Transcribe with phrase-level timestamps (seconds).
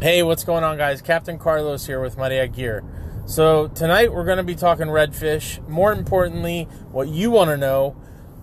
[0.00, 1.02] Hey, what's going on, guys?
[1.02, 2.84] Captain Carlos here with Marea Gear.
[3.26, 5.66] So, tonight we're going to be talking redfish.
[5.68, 7.96] More importantly, what you want to know,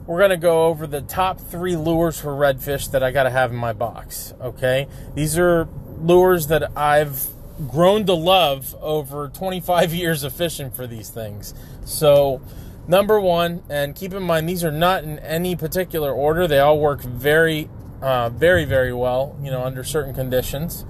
[0.05, 3.29] we're going to go over the top three lures for redfish that I got to
[3.29, 4.33] have in my box.
[4.41, 4.89] Okay?
[5.15, 5.69] These are
[6.01, 7.27] lures that I've
[7.69, 11.53] grown to love over 25 years of fishing for these things.
[11.85, 12.41] So,
[12.85, 16.79] number one, and keep in mind, these are not in any particular order, they all
[16.79, 17.69] work very,
[18.01, 20.83] uh, very, very well, you know, under certain conditions.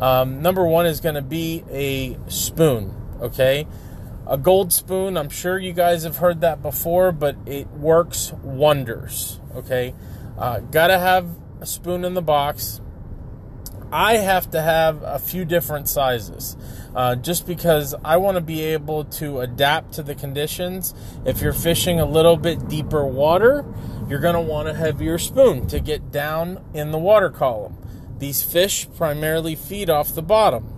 [0.00, 3.66] Um, number one is going to be a spoon, okay?
[4.26, 9.38] A gold spoon, I'm sure you guys have heard that before, but it works wonders,
[9.54, 9.94] okay?
[10.38, 11.28] Uh, gotta have
[11.60, 12.80] a spoon in the box.
[13.92, 16.56] I have to have a few different sizes
[16.94, 20.94] uh, just because I want to be able to adapt to the conditions.
[21.26, 23.66] If you're fishing a little bit deeper water,
[24.08, 27.76] you're going to want a heavier spoon to get down in the water column.
[28.20, 30.74] These fish primarily feed off the bottom.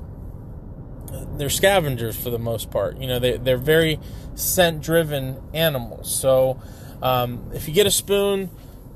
[1.37, 2.98] They're scavengers for the most part.
[2.98, 3.98] You know, they, they're very
[4.34, 6.14] scent driven animals.
[6.14, 6.62] So
[7.03, 8.50] um, if you get a spoon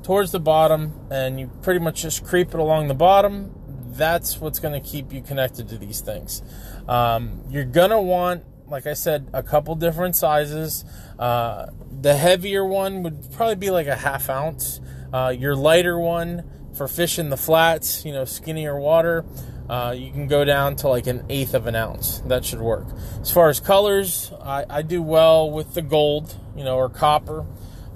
[0.04, 3.52] towards the bottom and you pretty much just creep it along the bottom,
[3.88, 6.42] that's what's going to keep you connected to these things.
[6.88, 10.84] Um, you're going to want, like I said, a couple different sizes.
[11.18, 11.66] Uh,
[12.00, 14.80] the heavier one would probably be like a half ounce.
[15.12, 19.24] Uh, your lighter one for fishing the flats, you know, skinnier water,
[19.68, 22.20] uh, you can go down to like an eighth of an ounce.
[22.26, 22.86] That should work.
[23.20, 27.44] As far as colors, I, I do well with the gold, you know, or copper.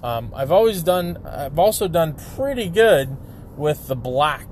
[0.02, 3.16] Um, I've always done, I've also done pretty good
[3.56, 4.48] with the black.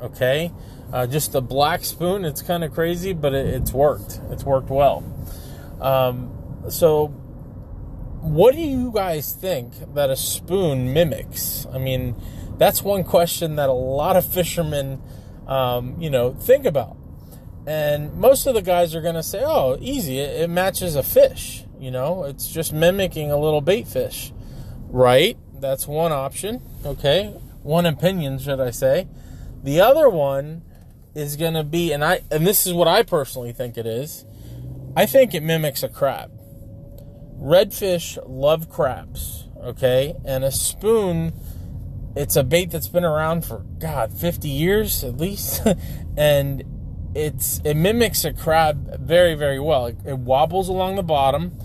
[0.00, 0.52] Okay,
[0.92, 2.24] uh, just the black spoon.
[2.24, 4.20] It's kind of crazy, but it, it's worked.
[4.30, 5.04] It's worked well.
[5.80, 6.30] Um,
[6.68, 7.14] so,
[8.22, 11.66] what do you guys think that a spoon mimics?
[11.72, 12.14] I mean,
[12.56, 15.02] that's one question that a lot of fishermen,
[15.48, 16.96] um, you know, think about.
[17.66, 20.18] And most of the guys are going to say, "Oh, easy.
[20.18, 21.64] It, it matches a fish.
[21.80, 24.32] You know, it's just mimicking a little bait fish."
[24.88, 25.36] Right?
[25.54, 26.62] That's one option.
[26.84, 29.08] Okay, one opinion, should I say?
[29.64, 30.62] The other one
[31.14, 34.24] is going to be, and I, and this is what I personally think it is.
[34.96, 36.30] I think it mimics a crab.
[37.42, 39.48] Redfish love crabs.
[39.62, 41.32] Okay, and a spoon
[42.14, 45.66] it's a bait that's been around for God 50 years at least,
[46.16, 46.62] and
[47.14, 49.86] it's it mimics a crab very very well.
[49.86, 51.58] It, it wobbles along the bottom,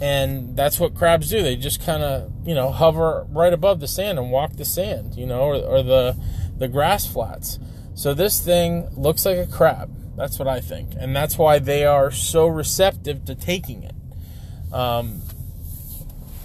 [0.00, 1.42] and that's what crabs do.
[1.42, 5.14] They just kind of you know hover right above the sand and walk the sand,
[5.14, 6.16] you know, or, or the
[6.56, 7.58] the grass flats.
[7.94, 9.94] So this thing looks like a crab.
[10.16, 13.94] That's what I think, and that's why they are so receptive to taking it.
[14.72, 15.22] Um,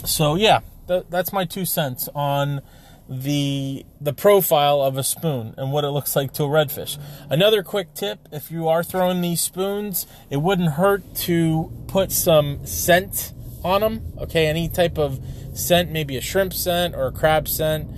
[0.03, 2.62] so yeah, th- that's my two cents on
[3.08, 6.97] the the profile of a spoon and what it looks like to a redfish.
[7.30, 12.66] Another quick tip, if you are throwing these spoons, it wouldn't hurt to put some
[12.66, 14.13] scent on them.
[14.19, 15.19] Okay, any type of
[15.53, 17.90] scent, maybe a shrimp scent or a crab scent.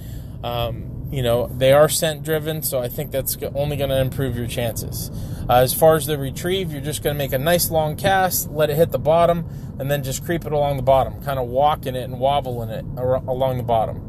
[0.44, 4.35] Um, you know, they are scent driven, so I think that's only going to improve
[4.35, 5.09] your chances.
[5.50, 8.50] Uh, as far as the retrieve, you're just going to make a nice long cast,
[8.51, 9.45] let it hit the bottom,
[9.79, 12.84] and then just creep it along the bottom, kind of walking it and wobbling it
[12.97, 14.01] along the bottom.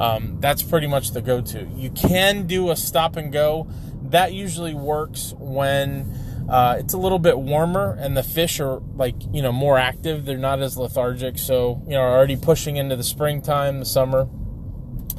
[0.00, 1.64] Um, that's pretty much the go to.
[1.76, 3.68] You can do a stop and go.
[4.02, 6.12] That usually works when
[6.48, 10.24] uh, it's a little bit warmer and the fish are like, you know, more active.
[10.24, 11.38] They're not as lethargic.
[11.38, 14.26] So, you know, already pushing into the springtime, the summer,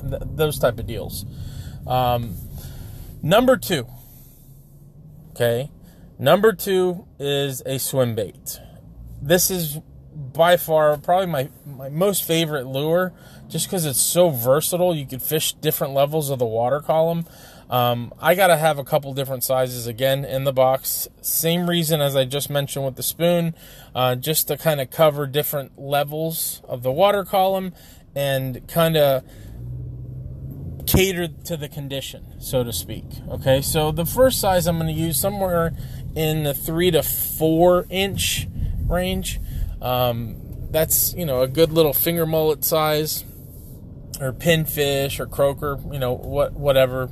[0.01, 1.25] th- those type of deals.
[1.87, 2.35] Um,
[3.21, 3.87] number two.
[5.31, 5.71] Okay.
[6.19, 8.59] Number two is a swim bait.
[9.21, 9.79] This is
[10.13, 13.13] by far probably my, my most favorite lure
[13.47, 14.95] just because it's so versatile.
[14.95, 17.25] You could fish different levels of the water column.
[17.69, 21.07] Um, I got to have a couple different sizes again in the box.
[21.21, 23.55] Same reason as I just mentioned with the spoon,
[23.95, 27.73] uh, just to kind of cover different levels of the water column
[28.13, 29.23] and kind of
[30.91, 33.05] cater to the condition, so to speak.
[33.29, 35.73] Okay, so the first size I'm going to use somewhere
[36.15, 38.47] in the three to four inch
[38.87, 39.39] range.
[39.81, 40.37] Um,
[40.69, 43.23] that's you know a good little finger mullet size
[44.19, 47.09] or pinfish or croaker, you know, what whatever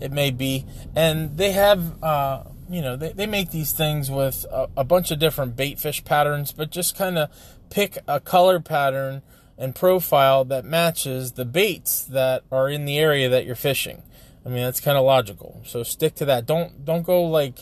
[0.00, 0.64] it may be.
[0.96, 5.10] And they have, uh, you know, they, they make these things with a, a bunch
[5.10, 7.28] of different bait fish patterns, but just kind of
[7.68, 9.22] pick a color pattern
[9.60, 14.02] and profile that matches the baits that are in the area that you're fishing.
[14.44, 15.60] I mean, that's kind of logical.
[15.66, 16.46] So stick to that.
[16.46, 17.58] Don't don't go like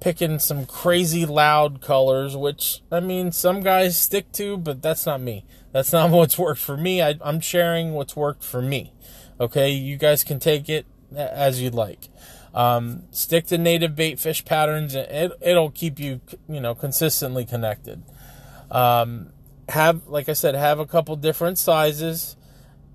[0.00, 5.20] picking some crazy loud colors, which I mean, some guys stick to, but that's not
[5.20, 5.44] me.
[5.72, 7.02] That's not what's worked for me.
[7.02, 8.92] I, am sharing what's worked for me.
[9.40, 12.08] Okay, you guys can take it as you'd like.
[12.54, 18.02] Um, stick to native bait fish patterns, it, it'll keep you, you know, consistently connected.
[18.70, 19.30] Um,
[19.68, 22.36] have, like I said, have a couple different sizes,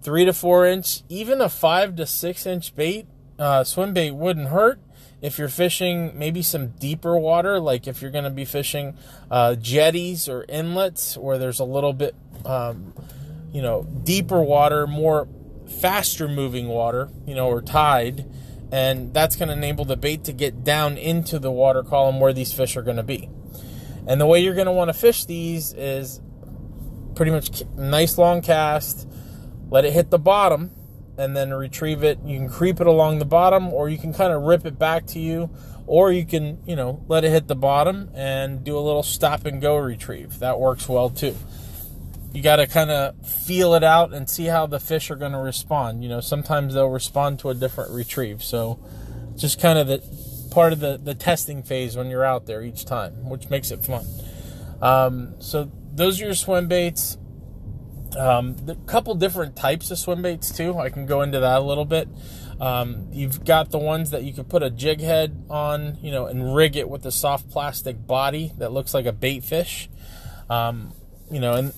[0.02, 3.08] three to four inch, even a five to six inch bait,
[3.40, 4.80] uh, swim bait wouldn't hurt
[5.22, 8.96] if you're fishing maybe some deeper water, like if you're going to be fishing
[9.32, 12.16] uh, jetties or inlets where there's a little bit,
[12.46, 12.94] um,
[13.52, 15.28] you know, deeper water, more
[15.82, 18.26] faster moving water, you know, or tide,
[18.72, 22.34] and that's going to enable the bait to get down into the water column where
[22.34, 23.30] these fish are going to be.
[24.06, 26.22] And the way you're going to want to fish these is
[27.18, 29.08] pretty much nice long cast,
[29.70, 30.72] let it hit the bottom,
[31.18, 32.20] and then retrieve it.
[32.24, 35.08] You can creep it along the bottom, or you can kind of rip it back
[35.08, 35.50] to you,
[35.88, 39.46] or you can, you know, let it hit the bottom and do a little stop
[39.46, 40.38] and go retrieve.
[40.40, 41.36] That works well too.
[42.34, 45.32] You got to kind of feel it out and see how the fish are going
[45.32, 46.04] to respond.
[46.04, 48.44] You know, sometimes they'll respond to a different retrieve.
[48.44, 48.80] So,
[49.36, 50.04] just kind of the
[50.52, 53.84] part of the, the testing phase when you're out there each time, which makes it
[53.84, 54.06] fun.
[54.82, 57.18] Um, so, those are your swim baits.
[58.18, 60.78] Um, a couple different types of swim baits too.
[60.78, 62.08] I can go into that a little bit.
[62.60, 66.26] Um, you've got the ones that you can put a jig head on, you know,
[66.26, 69.90] and rig it with a soft plastic body that looks like a bait fish.
[70.50, 70.94] Um,
[71.30, 71.74] you know, and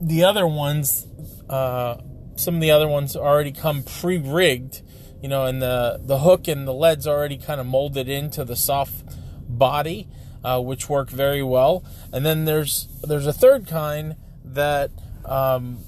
[0.00, 1.06] the other ones,
[1.48, 1.96] uh,
[2.36, 4.82] some of the other ones already come pre-rigged,
[5.20, 8.56] you know, and the the hook and the lead's already kind of molded into the
[8.56, 9.04] soft
[9.48, 10.08] body,
[10.44, 11.84] uh, which work very well.
[12.12, 14.90] And then there's there's a third kind that
[15.24, 15.78] um,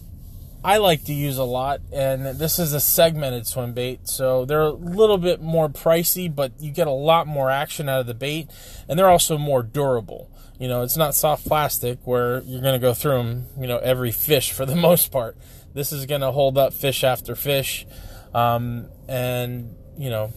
[0.64, 4.62] I like to use a lot, and this is a segmented swim bait, so they're
[4.62, 8.14] a little bit more pricey, but you get a lot more action out of the
[8.14, 8.50] bait,
[8.88, 10.28] and they're also more durable.
[10.58, 13.78] You know, it's not soft plastic where you're going to go through them, you know,
[13.78, 15.36] every fish for the most part.
[15.74, 17.86] This is going to hold up fish after fish,
[18.34, 20.32] um, and you know,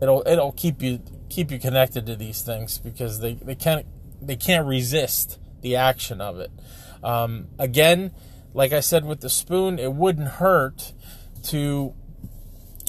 [0.00, 1.00] it'll it'll keep you
[1.32, 3.86] keep you connected to these things because they, they can't
[4.20, 6.50] they can't resist the action of it.
[7.02, 8.12] Um, again
[8.54, 10.92] like I said with the spoon, it wouldn't hurt
[11.44, 11.94] to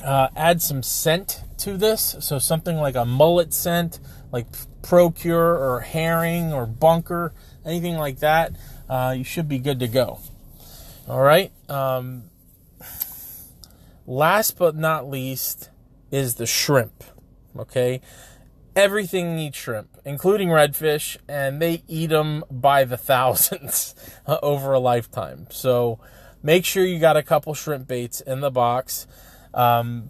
[0.04, 2.18] uh, add some scent to this.
[2.19, 4.00] So something like a mullet scent,
[4.31, 4.48] like
[4.81, 7.34] Pro-Cure or herring or bunker,
[7.66, 8.54] anything like that,
[8.89, 10.19] uh, you should be good to go.
[11.07, 11.51] All right.
[11.69, 12.24] Um,
[14.06, 15.69] last but not least
[16.12, 17.04] is the shrimp.
[17.57, 18.01] Okay
[18.75, 23.96] everything needs shrimp, including redfish, and they eat them by the thousands
[24.28, 25.48] over a lifetime.
[25.50, 26.00] So
[26.42, 29.08] make sure you got a couple shrimp baits in the box.
[29.54, 30.10] Um,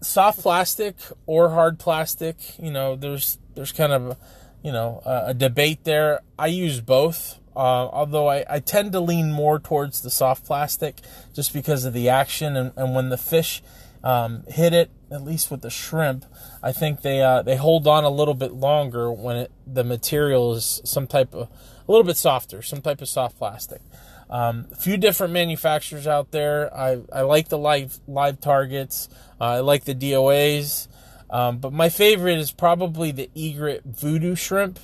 [0.00, 0.96] soft plastic
[1.26, 4.18] or hard plastic, you know, there's there's kind of
[4.62, 6.20] you know a, a debate there.
[6.38, 7.40] I use both.
[7.56, 10.96] Uh, although I, I tend to lean more towards the soft plastic
[11.34, 13.62] just because of the action and, and when the fish
[14.02, 16.24] um, hit it, at least with the shrimp,
[16.62, 20.54] I think they uh, they hold on a little bit longer when it, the material
[20.54, 21.48] is some type of
[21.86, 23.80] a little bit softer, some type of soft plastic.
[24.28, 26.74] Um, a few different manufacturers out there.
[26.74, 29.08] I, I like the live live targets.
[29.40, 30.88] Uh, I like the DOAs,
[31.30, 34.80] um, but my favorite is probably the Egret Vudu shrimp.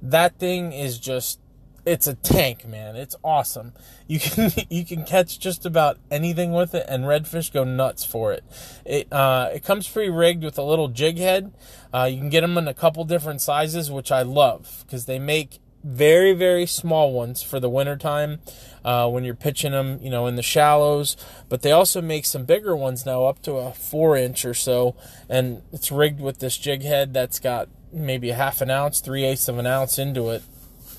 [0.00, 1.38] That thing is just
[1.84, 2.96] it's a tank, man.
[2.96, 3.72] It's awesome.
[4.06, 8.32] You can you can catch just about anything with it, and redfish go nuts for
[8.32, 8.44] it.
[8.84, 11.52] It uh, it comes pre-rigged with a little jig head.
[11.92, 15.18] Uh, you can get them in a couple different sizes, which I love because they
[15.18, 18.38] make very very small ones for the wintertime
[18.84, 21.16] uh, when you're pitching them you know in the shallows
[21.48, 24.94] but they also make some bigger ones now up to a four inch or so
[25.28, 29.24] and it's rigged with this jig head that's got maybe a half an ounce three
[29.24, 30.44] eighths of an ounce into it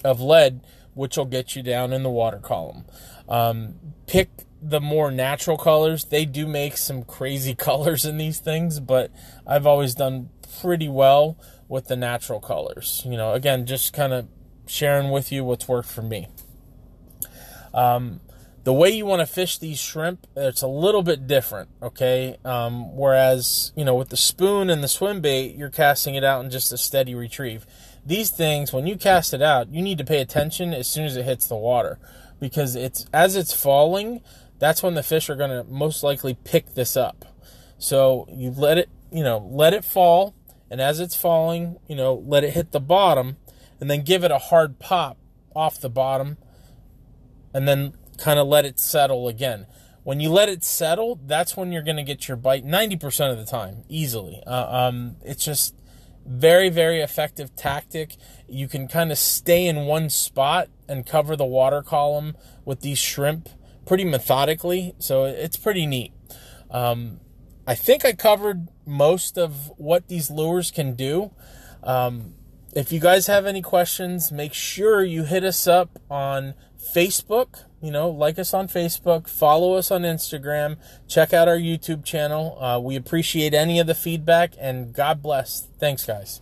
[0.03, 0.61] of lead,
[0.93, 2.85] which will get you down in the water column.
[3.27, 3.75] Um,
[4.07, 4.29] pick
[4.61, 6.05] the more natural colors.
[6.05, 9.11] They do make some crazy colors in these things, but
[9.45, 10.29] I've always done
[10.61, 13.01] pretty well with the natural colors.
[13.05, 14.27] You know, again, just kind of
[14.65, 16.27] sharing with you what's worked for me.
[17.73, 18.21] Um,
[18.63, 22.37] the way you want to fish these shrimp, it's a little bit different, okay?
[22.45, 26.45] Um, whereas, you know, with the spoon and the swim bait, you're casting it out
[26.45, 27.65] in just a steady retrieve
[28.05, 31.15] these things when you cast it out you need to pay attention as soon as
[31.15, 31.99] it hits the water.
[32.39, 34.21] Because it's as it's falling
[34.59, 37.25] that's when the fish are going to most likely pick this up.
[37.77, 40.35] So you let it you know let it fall
[40.69, 43.37] and as it's falling you know let it hit the bottom
[43.79, 45.17] and then give it a hard pop
[45.55, 46.37] off the bottom
[47.53, 49.65] and then kind of let it settle again.
[50.03, 53.37] When you let it settle that's when you're going to get your bite 90% of
[53.37, 54.41] the time easily.
[54.45, 55.75] Uh, um, it's just
[56.25, 58.15] very, very effective tactic.
[58.47, 62.99] You can kind of stay in one spot and cover the water column with these
[62.99, 63.49] shrimp
[63.85, 64.95] pretty methodically.
[64.99, 66.13] So it's pretty neat.
[66.71, 67.19] Um,
[67.67, 71.31] I think I covered most of what these lures can do.
[71.83, 72.35] Um,
[72.75, 76.55] if you guys have any questions, make sure you hit us up on
[76.95, 77.65] Facebook.
[77.83, 80.77] You know, like us on Facebook, follow us on Instagram,
[81.09, 82.57] check out our YouTube channel.
[82.57, 85.67] Uh, we appreciate any of the feedback, and God bless.
[85.79, 86.39] Thanks, guys.